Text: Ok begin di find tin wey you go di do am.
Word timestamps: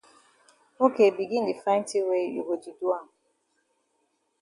Ok 0.85 0.97
begin 1.17 1.43
di 1.47 1.55
find 1.63 1.83
tin 1.89 2.03
wey 2.09 2.25
you 2.35 2.41
go 2.49 2.55
di 2.63 2.71
do 2.79 2.85
am. 2.99 3.07